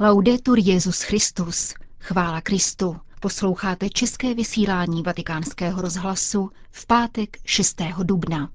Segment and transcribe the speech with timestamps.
[0.00, 1.74] Laudetur Jezus Christus.
[2.00, 2.96] Chvála Kristu.
[3.20, 7.82] Posloucháte české vysílání Vatikánského rozhlasu v pátek 6.
[8.02, 8.50] dubna.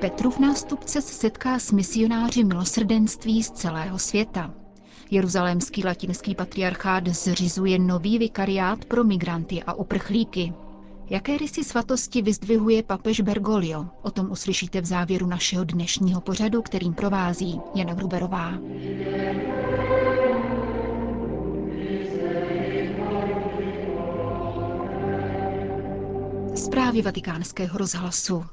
[0.00, 4.67] Petrův nástupce se setká s misionáři milosrdenství z celého světa.
[5.10, 10.52] Jeruzalémský latinský patriarchát zřizuje nový vikariát pro migranty a uprchlíky.
[11.10, 13.86] Jaké rysy svatosti vyzdvihuje papež Bergoglio?
[14.02, 18.52] O tom uslyšíte v závěru našeho dnešního pořadu, kterým provází Jana Gruberová.
[26.54, 28.44] Zprávy vatikánského rozhlasu.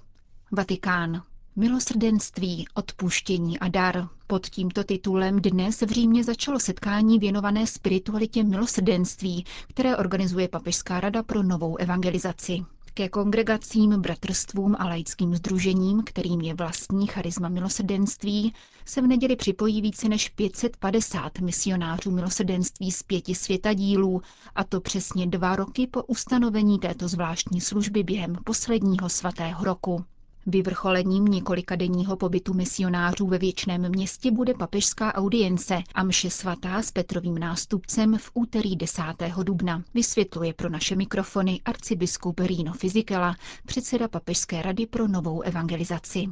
[0.52, 1.22] Vatikán.
[1.56, 4.08] Milosrdenství, odpuštění a dar.
[4.28, 11.24] Pod tímto titulem dnes v Římě začalo setkání věnované spiritualitě milosrdenství, které organizuje Papežská rada
[11.24, 12.66] pro novou evangelizaci.
[12.94, 18.54] Ke kongregacím, bratrstvům a laickým združením, kterým je vlastní charisma milosrdenství,
[18.86, 24.22] se v neděli připojí více než 550 misionářů milosrdenství z pěti světadílů,
[24.56, 30.06] a to přesně dva roky po ustanovení této zvláštní služby během posledního svatého roku.
[30.48, 36.92] Vyvrcholením několika denního pobytu misionářů ve věčném městě bude papežská audience a mše svatá s
[36.92, 39.02] Petrovým nástupcem v úterý 10.
[39.44, 43.36] dubna, vysvětluje pro naše mikrofony arcibiskup Rino Fizikela,
[43.66, 46.26] předseda Papežské rady pro novou evangelizaci.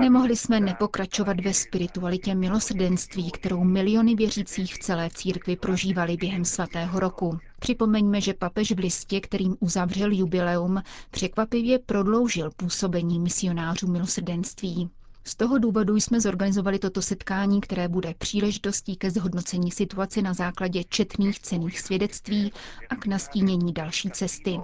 [0.00, 7.00] Nemohli jsme nepokračovat ve spiritualitě milosrdenství, kterou miliony věřících v celé církvi prožívali během svatého
[7.00, 7.38] roku.
[7.60, 14.90] Připomeňme, že papež v listě, kterým uzavřel jubileum, překvapivě prodloužil působení misionářů milosrdenství.
[15.24, 20.84] Z toho důvodu jsme zorganizovali toto setkání, které bude příležitostí ke zhodnocení situace na základě
[20.84, 22.52] četných cených svědectví
[22.90, 24.58] a k nastínění další cesty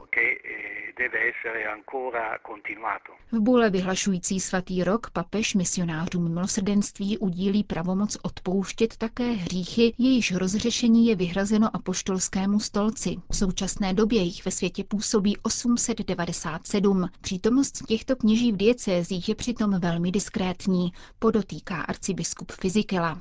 [0.99, 3.13] deve essere ancora continuato.
[3.33, 11.07] V bůle vyhlašující svatý rok papež misionářům milosrdenství udílí pravomoc odpouštět také hříchy, jejíž rozřešení
[11.07, 13.17] je vyhrazeno apoštolskému stolci.
[13.31, 17.09] V současné době jich ve světě působí 897.
[17.21, 23.21] Přítomnost těchto kněží v diecézích je přitom velmi diskrétní, podotýká arcibiskup Fizikela.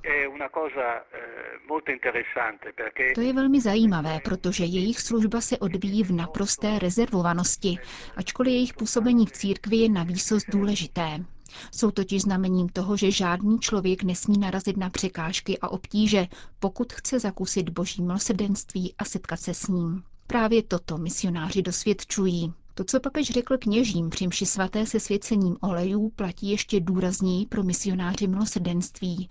[3.15, 7.77] To je velmi zajímavé, protože jejich služba se odvíjí v naprosté rezervovanosti,
[8.15, 11.25] ačkoliv jejich působení v církvi je na výsost důležité.
[11.71, 16.27] Jsou totiž znamením toho, že žádný člověk nesmí narazit na překážky a obtíže,
[16.59, 20.03] pokud chce zakusit boží milosrdenství a setkat se s ním.
[20.27, 22.53] Právě toto misionáři dosvědčují.
[22.75, 27.63] To, co papež řekl kněžím při mši svaté se svěcením olejů, platí ještě důrazněji pro
[27.63, 29.29] misionáři milosrdenství.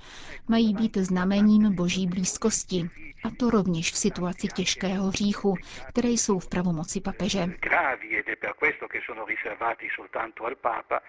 [0.49, 2.91] Mají být znamením boží blízkosti.
[3.25, 5.55] A to rovněž v situaci těžkého hříchu,
[5.89, 7.47] které jsou v pravomoci papeže.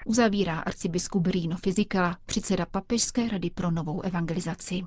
[0.06, 4.82] Uzavírá arcibiskup Rino Fizikala, předseda Papežské rady pro novou evangelizaci.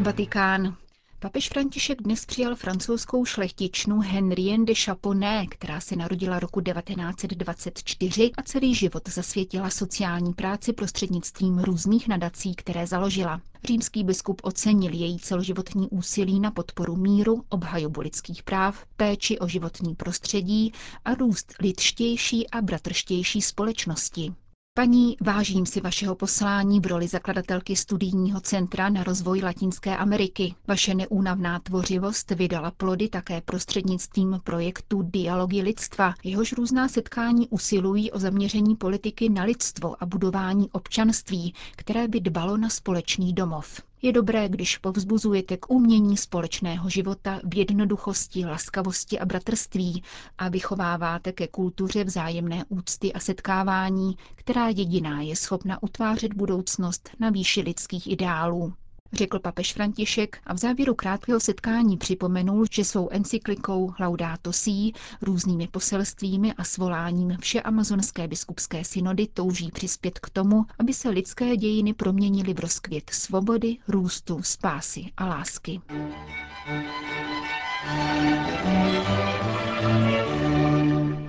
[0.00, 0.83] Vatikán.
[1.24, 8.42] Papež František dnes přijal francouzskou šlechtičnu Henrienne de Chaponnet, která se narodila roku 1924 a
[8.42, 13.40] celý život zasvětila sociální práci prostřednictvím různých nadací, které založila.
[13.64, 19.94] Římský biskup ocenil její celoživotní úsilí na podporu míru, obhajobu lidských práv, péči o životní
[19.94, 20.72] prostředí
[21.04, 24.34] a růst lidštější a bratrštější společnosti.
[24.76, 30.54] Paní, vážím si vašeho poslání v roli zakladatelky studijního centra na rozvoj Latinské Ameriky.
[30.68, 38.18] Vaše neúnavná tvořivost vydala plody také prostřednictvím projektu Dialogy lidstva, jehož různá setkání usilují o
[38.18, 43.80] zaměření politiky na lidstvo a budování občanství, které by dbalo na společný domov.
[44.04, 50.02] Je dobré, když povzbuzujete k umění společného života v jednoduchosti, laskavosti a bratrství
[50.38, 57.30] a vychováváte ke kultuře vzájemné úcty a setkávání, která jediná je schopna utvářet budoucnost na
[57.30, 58.74] výši lidských ideálů
[59.14, 65.68] řekl papež František a v závěru krátkého setkání připomenul, že svou encyklikou Laudato Si, různými
[65.68, 72.54] poselstvími a svoláním Všeamazonské biskupské synody touží přispět k tomu, aby se lidské dějiny proměnily
[72.54, 75.80] v rozkvět svobody, růstu, spásy a lásky.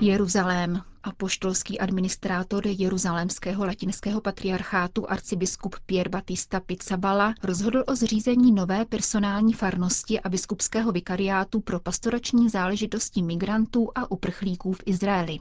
[0.02, 0.95] Jeruzalém.
[1.06, 10.20] Apoštolský administrátor Jeruzalémského latinského patriarchátu arcibiskup Pier Batista Pizzabala rozhodl o zřízení nové personální farnosti
[10.20, 15.38] a biskupského vikariátu pro pastorační záležitosti migrantů a uprchlíků v Izraeli.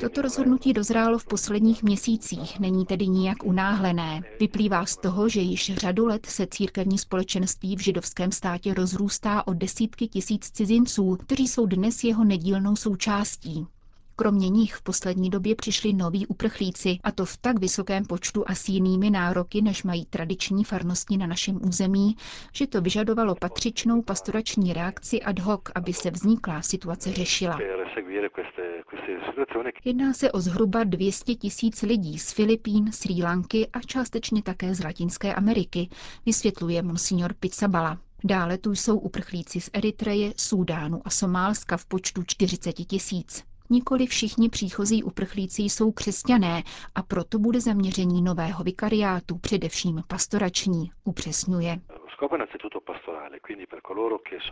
[0.00, 4.20] Toto rozhodnutí dozrálo v posledních měsících, není tedy nijak unáhlené.
[4.40, 9.54] Vyplývá z toho, že již řadu let se církevní společenství v židovském státě rozrůstá o
[9.54, 13.66] desítky tisíc cizinců, kteří jsou dnes jeho nedílnou součástí.
[14.16, 18.54] Kromě nich v poslední době přišli noví uprchlíci, a to v tak vysokém počtu a
[18.54, 22.16] s jinými nároky, než mají tradiční farnosti na našem území,
[22.52, 27.58] že to vyžadovalo patřičnou pastorační reakci ad hoc, aby se vzniklá situace řešila.
[29.84, 34.84] Jedná se o zhruba 200 tisíc lidí z Filipín, Sri Lanky a částečně také z
[34.84, 35.88] Latinské Ameriky,
[36.26, 37.98] vysvětluje monsignor Pizzabala.
[38.24, 43.44] Dále tu jsou uprchlíci z Eritreje, Súdánu a Somálska v počtu 40 tisíc.
[43.70, 46.62] Nikoli všichni příchozí uprchlíci jsou křesťané
[46.94, 51.80] a proto bude zaměření nového vikariátu především pastorační, upřesňuje.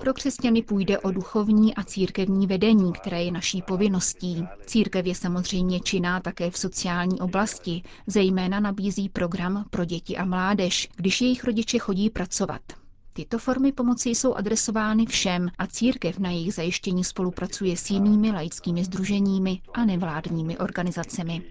[0.01, 4.47] Pro křesťany půjde o duchovní a církevní vedení, které je naší povinností.
[4.67, 10.89] Církev je samozřejmě činná také v sociální oblasti, zejména nabízí program pro děti a mládež,
[10.97, 12.86] když jejich rodiče chodí pracovat.
[13.17, 18.85] Tyto formy pomoci jsou adresovány všem a církev na jejich zajištění spolupracuje s jinými laickými
[18.85, 21.43] združeními a nevládními organizacemi.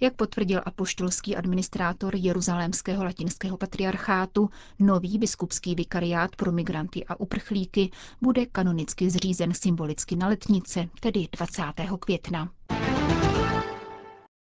[0.00, 4.48] Jak potvrdil apoštolský administrátor Jeruzalémského latinského patriarchátu,
[4.78, 7.90] nový biskupský vikariát pro migranty a uprchlíky
[8.22, 11.62] bude kanonicky zřízen symbolicky na letnice, tedy 20.
[12.00, 12.52] května.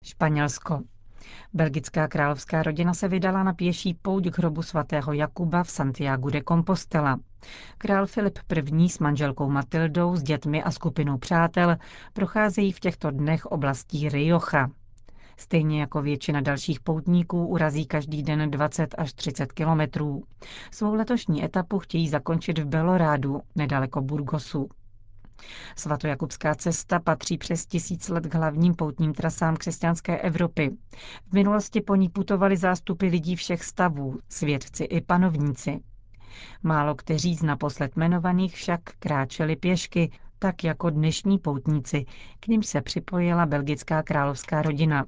[0.05, 0.83] Španělsko.
[1.55, 6.43] Belgická královská rodina se vydala na pěší pouť k hrobu svatého Jakuba v Santiago de
[6.49, 7.19] Compostela.
[7.79, 8.39] Král Filip
[8.79, 8.89] I.
[8.89, 11.77] s manželkou Matildou, s dětmi a skupinou přátel
[12.13, 14.69] procházejí v těchto dnech oblastí Rioja.
[15.37, 20.23] Stejně jako většina dalších poutníků urazí každý den 20 až 30 kilometrů.
[20.71, 24.69] Svou letošní etapu chtějí zakončit v Belorádu, nedaleko Burgosu.
[25.77, 30.71] Svatojakubská cesta patří přes tisíc let k hlavním poutním trasám křesťanské Evropy.
[31.29, 35.81] V minulosti po ní putovali zástupy lidí všech stavů, svědci i panovníci.
[36.63, 42.05] Málo kteří z naposled jmenovaných však kráčeli pěšky, tak jako dnešní poutníci,
[42.41, 45.05] k ním se připojila belgická královská rodina.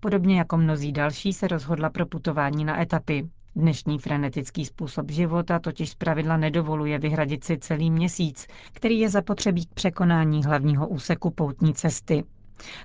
[0.00, 3.28] Podobně jako mnozí další se rozhodla pro putování na etapy.
[3.58, 9.74] Dnešní frenetický způsob života totiž zpravidla nedovoluje vyhradit si celý měsíc, který je zapotřebí k
[9.74, 12.24] překonání hlavního úseku poutní cesty.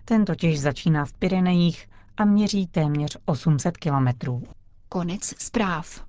[0.06, 4.44] Ten totiž začíná v Pyrenejích a měří téměř 800 kilometrů.
[4.90, 6.06] Konec zpráv.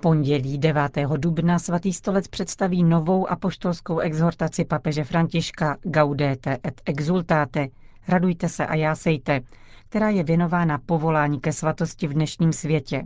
[0.00, 0.98] Pondělí 9.
[1.16, 7.68] dubna svatý stolec představí novou apoštolskou exhortaci papeže Františka Gaudete et exultate,
[8.08, 9.40] radujte se a jásejte,
[9.88, 13.02] která je věnována povolání ke svatosti v dnešním světě.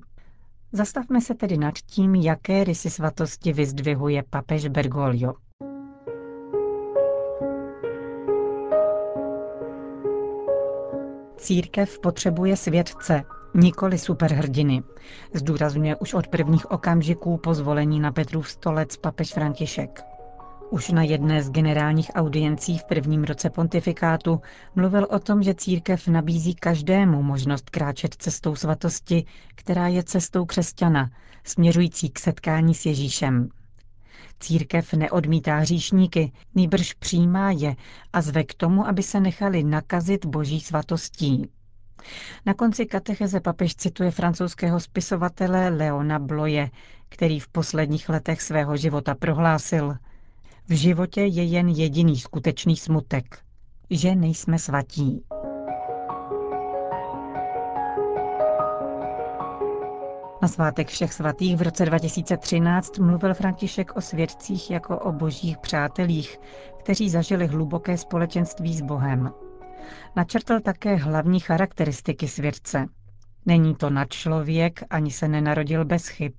[0.72, 5.34] Zastavme se tedy nad tím, jaké rysy svatosti vyzdvihuje papež Bergoglio.
[11.36, 13.22] Církev potřebuje světce,
[13.54, 14.82] nikoli superhrdiny,
[15.34, 20.04] zdůrazňuje už od prvních okamžiků po zvolení na Petrův stolec papež František.
[20.70, 24.40] Už na jedné z generálních audiencí v prvním roce pontifikátu
[24.74, 31.10] mluvil o tom, že církev nabízí každému možnost kráčet cestou svatosti, která je cestou křesťana,
[31.44, 33.48] směřující k setkání s Ježíšem.
[34.40, 37.76] Církev neodmítá hříšníky, nýbrž přijímá je
[38.12, 41.50] a zve k tomu, aby se nechali nakazit boží svatostí.
[42.46, 46.70] Na konci katecheze papež cituje francouzského spisovatele Leona Bloje,
[47.08, 49.96] který v posledních letech svého života prohlásil
[50.68, 53.38] V životě je jen jediný skutečný smutek,
[53.90, 55.24] že nejsme svatí.
[60.42, 66.40] Na svátek všech svatých v roce 2013 mluvil František o svědcích jako o božích přátelích,
[66.78, 69.32] kteří zažili hluboké společenství s Bohem.
[70.16, 72.86] Načrtl také hlavní charakteristiky svědce.
[73.46, 76.32] Není to nadčlověk, ani se nenarodil bez chyb.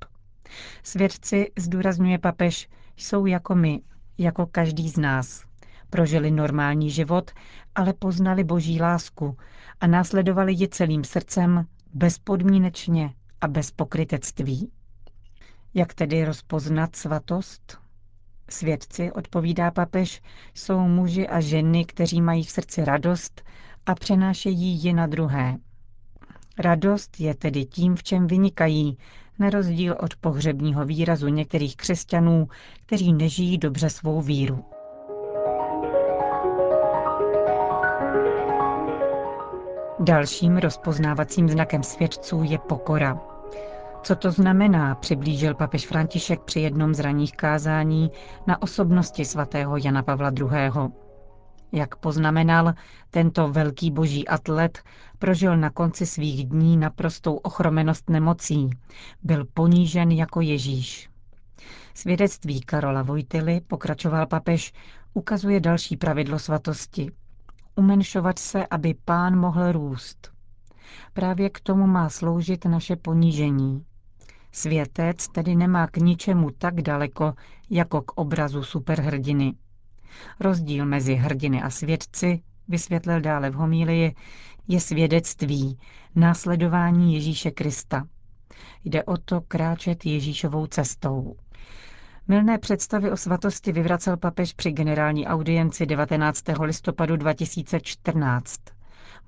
[0.84, 3.82] Svědci, zdůrazňuje papež, jsou jako my,
[4.18, 5.44] jako každý z nás.
[5.90, 7.32] Prožili normální život,
[7.76, 9.38] ale poznali boží lásku
[9.82, 14.72] a následovali ji celým srdcem, bezpodmínečně a bez pokrytectví.
[15.74, 17.85] Jak tedy rozpoznat svatost?
[18.50, 20.22] Svědci, odpovídá papež,
[20.54, 23.42] jsou muži a ženy, kteří mají v srdci radost
[23.86, 25.58] a přenášejí ji na druhé.
[26.60, 28.98] Radost je tedy tím, v čem vynikají,
[29.40, 32.48] na rozdíl od pohřebního výrazu některých křesťanů,
[32.86, 34.66] kteří nežijí dobře svou víru.
[40.00, 43.35] Dalším rozpoznávacím znakem svědců je pokora.
[44.06, 48.12] Co to znamená, přiblížil papež František při jednom z raných kázání
[48.48, 50.90] na osobnosti svatého Jana Pavla II.
[51.72, 52.74] Jak poznamenal,
[53.10, 54.84] tento velký boží atlet
[55.20, 58.70] prožil na konci svých dní naprostou ochromenost nemocí.
[59.24, 61.10] Byl ponížen jako Ježíš.
[61.94, 64.74] Svědectví Karola Vojtily, pokračoval papež,
[65.14, 67.12] ukazuje další pravidlo svatosti.
[67.76, 70.32] Umenšovat se, aby pán mohl růst.
[71.14, 73.86] Právě k tomu má sloužit naše ponížení.
[74.56, 77.34] Světec tedy nemá k ničemu tak daleko,
[77.70, 79.54] jako k obrazu superhrdiny.
[80.40, 84.16] Rozdíl mezi hrdiny a svědci, vysvětlil dále v homílii,
[84.68, 85.80] je svědectví,
[86.16, 88.08] následování Ježíše Krista.
[88.84, 91.36] Jde o to kráčet Ježíšovou cestou.
[92.28, 96.44] Milné představy o svatosti vyvracel papež při generální audienci 19.
[96.62, 98.60] listopadu 2014.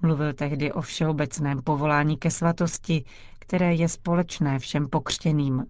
[0.02, 3.04] Mluvil tehdy o všeobecném povolání ke svatosti,
[3.48, 5.66] které je společné všem pokřtěným.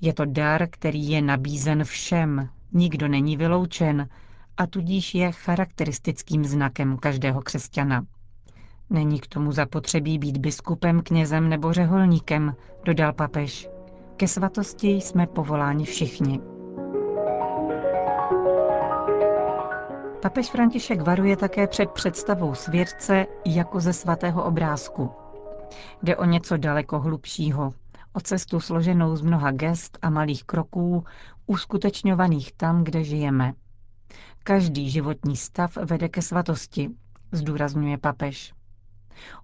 [0.00, 4.08] Je to dar, který je nabízen všem, nikdo není vyloučen
[4.56, 8.06] a tudíž je charakteristickým znakem každého křesťana.
[8.90, 13.68] Není k tomu zapotřebí být biskupem, knězem nebo řeholníkem, dodal papež.
[14.16, 16.40] Ke svatosti jsme povoláni všichni.
[20.22, 25.23] Papež František varuje také před představou svědce jako ze svatého obrázku.
[26.02, 27.74] Jde o něco daleko hlubšího,
[28.12, 31.04] o cestu složenou z mnoha gest a malých kroků,
[31.46, 33.52] uskutečňovaných tam, kde žijeme.
[34.44, 36.90] Každý životní stav vede ke svatosti,
[37.32, 38.54] zdůrazňuje papež.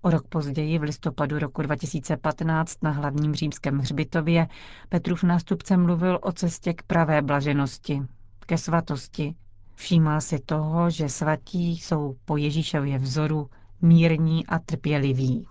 [0.03, 4.49] O rok později, v listopadu roku 2015 na hlavním římském hřbitově,
[4.89, 8.03] Petrův nástupce mluvil o cestě k pravé blaženosti,
[8.47, 9.35] ke svatosti.
[9.75, 13.51] Všímal si toho, že svatí jsou po Ježíšově vzoru
[13.83, 15.47] mírní a trpěliví.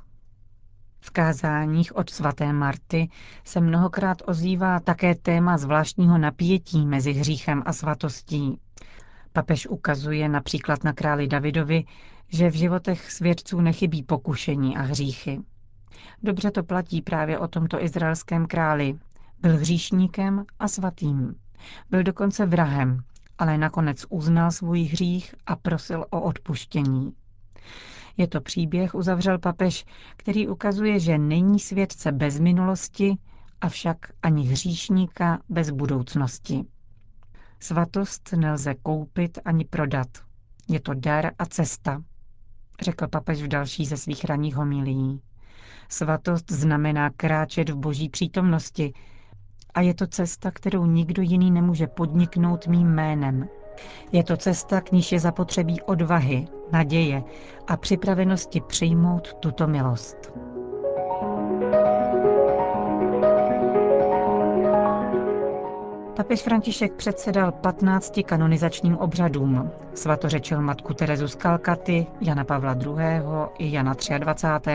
[1.02, 3.10] V kázáních od svaté Marty
[3.44, 8.60] se mnohokrát ozývá také téma zvláštního napětí mezi hříchem a svatostí.
[9.34, 11.84] Papež ukazuje například na králi Davidovi,
[12.28, 15.42] že v životech svědců nechybí pokušení a hříchy.
[16.24, 19.00] Dobře to platí právě o tomto izraelském králi.
[19.42, 21.36] Byl hříšníkem a svatým.
[21.90, 23.04] Byl dokonce vrahem,
[23.38, 27.14] ale nakonec uznal svůj hřích a prosil o odpuštění.
[28.20, 29.86] Je to příběh, uzavřel papež,
[30.18, 33.18] který ukazuje, že není svědce bez minulosti,
[33.62, 36.66] avšak ani hříšníka bez budoucnosti.
[37.60, 40.08] Svatost nelze koupit ani prodat.
[40.68, 42.04] Je to dar a cesta,
[42.82, 45.22] řekl papež v další ze svých raných homilí.
[45.90, 48.94] Svatost znamená kráčet v boží přítomnosti
[49.74, 53.48] a je to cesta, kterou nikdo jiný nemůže podniknout mým jménem.
[54.12, 57.24] Je to cesta, k níž je zapotřebí odvahy, naděje
[57.68, 60.32] a připravenosti přijmout tuto milost.
[66.16, 69.72] Papež František předsedal 15 kanonizačním obřadům.
[69.94, 72.94] Svatořečil matku Terezu z Kalkaty, Jana Pavla II.
[73.58, 74.72] i Jana 23.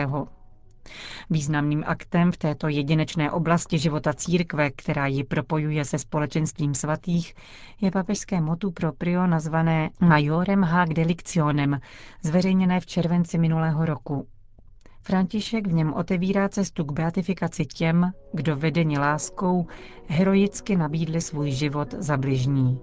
[1.29, 7.33] Významným aktem v této jedinečné oblasti života církve, která ji propojuje se společenstvím svatých,
[7.81, 11.79] je papežské motu proprio nazvané Majorem Hac Delictionem,
[12.21, 14.27] zveřejněné v červenci minulého roku.
[15.01, 19.67] František v něm otevírá cestu k beatifikaci těm, kdo vedeni láskou
[20.07, 22.79] heroicky nabídli svůj život za bližní.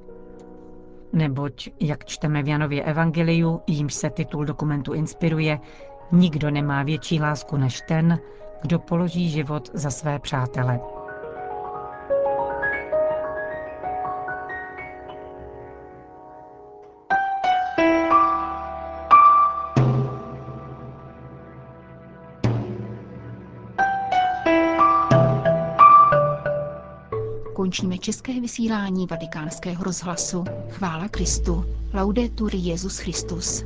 [1.13, 5.59] Neboť, jak čteme v Janově evangeliu, jímž se titul dokumentu inspiruje,
[6.13, 8.19] nikdo nemá větší lásku než ten,
[8.63, 10.81] kdo položí život za své přátele.
[27.55, 30.45] Končíme české vysílání vatikánského rozhlasu.
[30.71, 31.65] Chvála Kristu.
[31.95, 33.65] Laudetur Jezus Christus.